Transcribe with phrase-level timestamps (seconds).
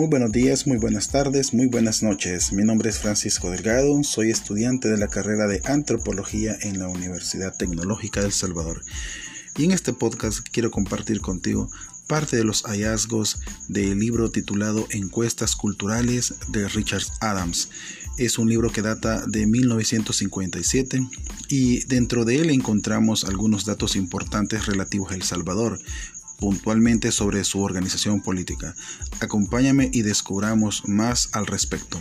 [0.00, 2.54] Muy buenos días, muy buenas tardes, muy buenas noches.
[2.54, 7.54] Mi nombre es Francisco Delgado, soy estudiante de la carrera de Antropología en la Universidad
[7.54, 8.80] Tecnológica del Salvador.
[9.58, 11.68] Y en este podcast quiero compartir contigo
[12.08, 17.68] parte de los hallazgos del libro titulado Encuestas Culturales de Richard Adams.
[18.16, 20.98] Es un libro que data de 1957
[21.50, 25.78] y dentro de él encontramos algunos datos importantes relativos a El Salvador,
[26.40, 28.74] puntualmente sobre su organización política.
[29.20, 31.98] Acompáñame y descubramos más al respecto.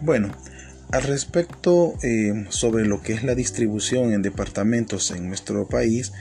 [0.00, 0.30] Bueno,
[0.92, 6.12] al respecto eh, sobre lo que es la distribución en departamentos en nuestro país,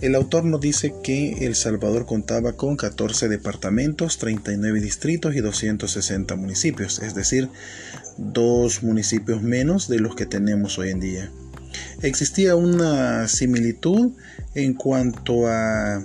[0.00, 6.36] el autor nos dice que El Salvador contaba con 14 departamentos, 39 distritos y 260
[6.36, 7.48] municipios, es decir,
[8.16, 11.30] dos municipios menos de los que tenemos hoy en día.
[12.02, 14.12] Existía una similitud
[14.54, 16.02] en cuanto a,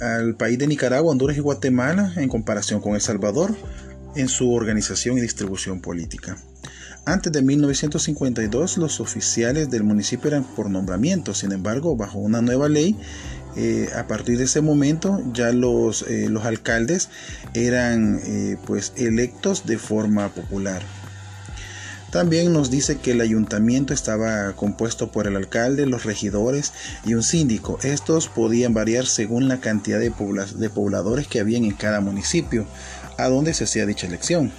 [0.00, 3.56] al país de Nicaragua, Honduras y Guatemala en comparación con El Salvador
[4.16, 6.36] en su organización y distribución política.
[7.08, 12.68] Antes de 1952 los oficiales del municipio eran por nombramiento, sin embargo, bajo una nueva
[12.68, 12.96] ley,
[13.56, 17.08] eh, a partir de ese momento ya los, eh, alcaldes
[17.54, 20.82] eran eh, pues electos de forma popular.
[22.10, 26.74] También nos dice que el ayuntamiento estaba compuesto por el alcalde, los regidores
[27.06, 27.78] y un síndico.
[27.84, 30.12] Estos podían variar según la cantidad de,
[30.56, 32.66] de pobladores que habían en cada municipio,
[33.16, 34.52] a donde se hacía dicha elección.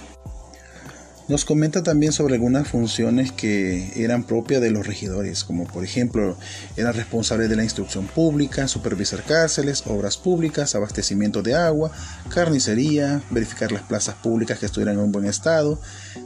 [1.30, 6.36] Nos comenta también sobre algunas funciones que eran propias de los regidores, como por ejemplo,
[6.76, 11.92] eran responsables de la instrucción pública, supervisar cárceles, obras públicas, abastecimiento de agua,
[12.34, 15.80] carnicería, verificar las plazas públicas que estuvieran en un buen estado,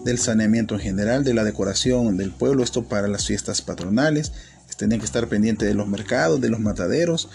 [0.07, 4.33] del saneamiento en general, de la decoración del pueblo, esto para las fiestas patronales,
[4.79, 7.29] tenían que estar pendientes de los mercados, de los mataderos,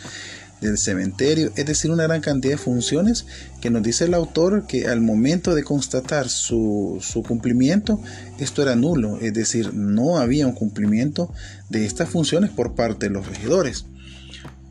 [0.61, 3.25] del cementerio, es decir, una gran cantidad de funciones
[3.61, 8.01] que nos dice el autor que al momento de constatar su, su, cumplimiento,
[8.39, 11.31] esto era nulo, es decir, no había un cumplimiento
[11.69, 13.85] de estas funciones por parte de los regidores.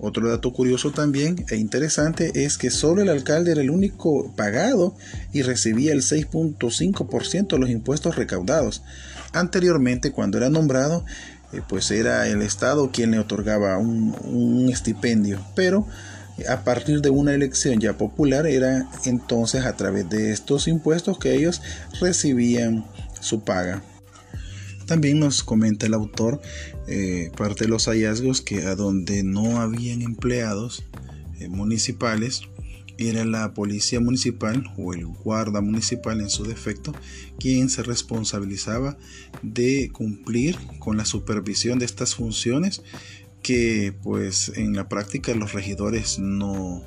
[0.01, 4.95] Otro dato curioso también e interesante es que solo el alcalde era el único pagado
[5.33, 8.83] y recibía el 6.5% de los impuestos recaudados.
[9.33, 11.05] Anteriormente, cuando era nombrado,
[11.53, 15.87] eh, pues era el Estado quien le otorgaba un, estipendio, pero
[16.49, 21.35] a partir de una elección ya popular era entonces a través de estos impuestos que
[21.35, 21.63] ellos
[22.01, 22.85] recibían
[23.21, 23.83] su paga.
[24.87, 26.41] También nos comenta el autor
[26.87, 30.85] eh, parte de los hallazgos que a donde no habían empleados
[31.41, 32.43] eh, municipales
[32.99, 36.93] era la policía municipal o el guarda municipal en su defecto
[37.39, 38.99] quien se responsabilizaba
[39.43, 42.83] de cumplir con la supervisión de estas funciones
[43.43, 46.83] que pues en la práctica los regidores no,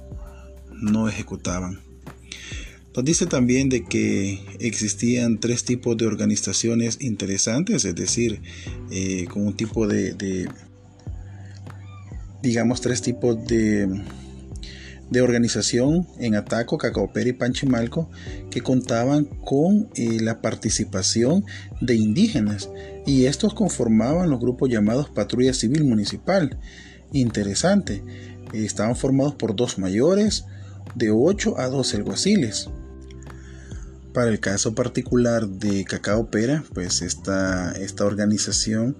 [0.73, 1.79] no ejecutaban.
[2.93, 8.41] Nos dice también de que existían tres tipos de organizaciones interesantes, es decir,
[8.91, 10.49] eh, con un tipo de, de
[12.41, 13.87] digamos, tres tipos de
[15.11, 18.09] de organización en Ataco, Cacaopera y Panchimalco
[18.49, 21.45] que contaban con eh, la participación
[21.81, 22.69] de indígenas
[23.05, 26.57] y estos conformaban los grupos llamados Patrulla Civil Municipal.
[27.11, 28.01] Interesante,
[28.53, 30.45] estaban formados por dos mayores,
[30.95, 32.69] de 8 a 12 alguaciles.
[34.13, 38.97] Para el caso particular de Cacaopera, pues esta, esta organización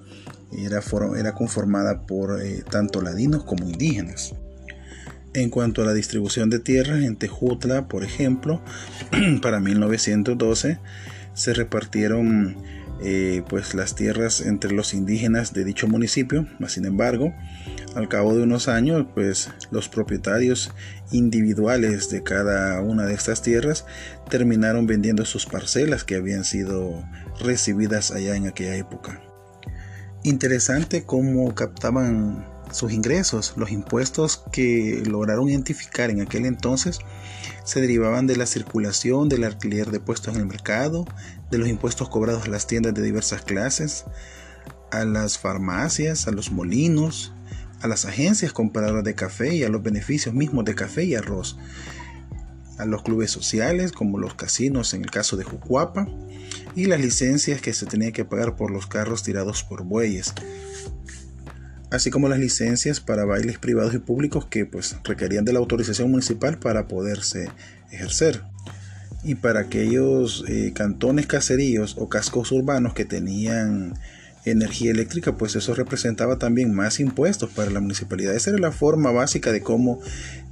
[0.52, 0.82] era,
[1.18, 4.34] era conformada por eh, tanto ladinos como indígenas.
[5.34, 8.62] En cuanto a la distribución de tierras en Tejutla, por ejemplo,
[9.42, 10.78] para 1912
[11.34, 12.58] se repartieron
[13.04, 16.48] eh, pues las tierras entre los indígenas de dicho municipio.
[16.68, 17.34] Sin embargo,
[17.96, 20.72] al cabo de unos años, pues los propietarios
[21.12, 23.86] individuales de cada una de estas tierras
[24.30, 27.04] terminaron vendiendo sus parcelas que habían sido
[27.40, 29.22] recibidas allá en aquella época.
[30.24, 37.00] Interesante cómo captaban sus ingresos, los impuestos que lograron identificar en aquel entonces
[37.64, 41.06] se derivaban de la circulación del alquiler de puestos en el mercado,
[41.50, 44.06] de los impuestos cobrados a las tiendas de diversas clases,
[44.92, 47.34] a las farmacias, a los molinos,
[47.82, 51.58] a las agencias compradoras de café y a los beneficios mismos de café y arroz,
[52.78, 56.08] a los clubes sociales como los casinos en el caso de Jucuapa
[56.76, 60.34] y las licencias que se tenía que pagar por los carros tirados por bueyes
[61.92, 66.10] así como las licencias para bailes privados y públicos que pues requerían de la autorización
[66.10, 67.50] municipal para poderse
[67.92, 68.42] ejercer.
[69.24, 73.94] Y para aquellos eh, cantones caseríos o cascos urbanos que tenían
[74.46, 78.34] energía eléctrica, pues eso representaba también más impuestos para la municipalidad.
[78.34, 80.00] Esa era la forma básica de cómo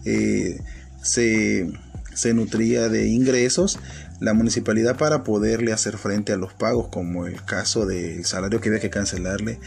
[0.05, 0.61] eh,
[1.01, 1.71] se,
[2.13, 3.79] se nutría de ingresos
[4.19, 8.69] la municipalidad para poderle hacer frente a los pagos, como el caso del salario que
[8.69, 9.59] había que cancelarle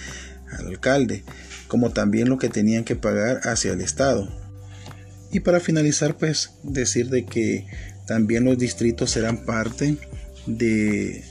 [0.59, 1.25] al alcalde,
[1.69, 4.29] como también lo que tenían que pagar hacia el Estado.
[5.31, 7.67] Y para finalizar, pues decir de que
[8.07, 9.97] también los distritos serán parte
[10.47, 11.25] de,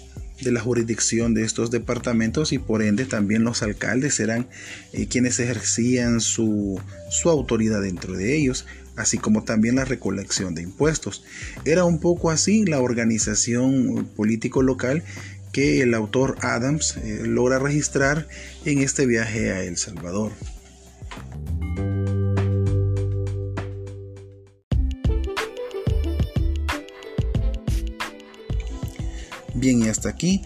[0.44, 4.48] la jurisdicción de estos departamentos y por ende también los alcaldes serán
[4.92, 6.82] eh, quienes ejercían su,
[7.12, 8.66] su autoridad dentro de ellos
[8.96, 11.24] así como también la recolección de impuestos.
[11.66, 15.04] Era un poco así la organización político local
[15.52, 18.28] que el autor Adams eh, logra registrar
[18.66, 20.32] en este viaje a El Salvador.
[29.54, 30.42] Bien, y hasta aquí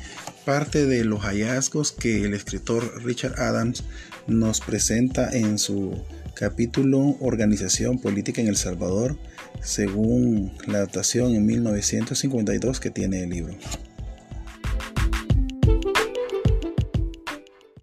[0.45, 3.83] parte de los hallazgos que el escritor Richard Adams
[4.27, 6.03] nos presenta en su
[6.33, 9.17] capítulo Organización Política en El Salvador,
[9.61, 13.55] según la adaptación en 1952 que tiene el libro.